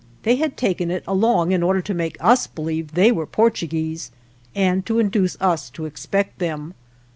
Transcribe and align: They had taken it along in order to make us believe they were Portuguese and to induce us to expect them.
They 0.23 0.37
had 0.37 0.57
taken 0.57 0.89
it 0.89 1.03
along 1.05 1.51
in 1.51 1.61
order 1.61 1.79
to 1.79 1.93
make 1.93 2.17
us 2.19 2.47
believe 2.47 2.93
they 2.95 3.11
were 3.11 3.27
Portuguese 3.27 4.09
and 4.55 4.83
to 4.87 4.97
induce 4.97 5.37
us 5.39 5.69
to 5.69 5.85
expect 5.85 6.39
them. 6.39 6.73